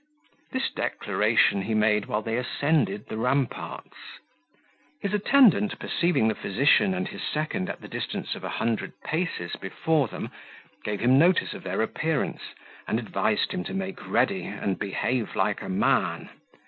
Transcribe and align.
This 0.51 0.71
declaration 0.71 1.61
he 1.61 1.75
made 1.75 2.07
while 2.07 2.23
they 2.23 2.35
ascended 2.35 3.05
the 3.05 3.19
ramparts. 3.19 4.17
His 4.99 5.13
attendant 5.13 5.77
perceiving 5.77 6.27
the 6.27 6.33
physician 6.33 6.95
and 6.95 7.07
his 7.07 7.21
second 7.21 7.69
at 7.69 7.81
the 7.81 7.87
distance 7.87 8.33
of 8.33 8.43
a 8.43 8.49
hundred 8.49 8.93
paces 9.05 9.55
before 9.57 10.07
them, 10.07 10.31
gave 10.83 11.01
him 11.01 11.19
notice 11.19 11.53
of 11.53 11.61
their 11.61 11.83
appearance, 11.83 12.41
and 12.87 12.97
advised 12.97 13.51
him 13.51 13.63
to 13.65 13.75
make 13.75 14.07
ready, 14.09 14.45
and 14.45 14.79
behave 14.79 15.35
like 15.35 15.61
a 15.61 15.69
man. 15.69 16.31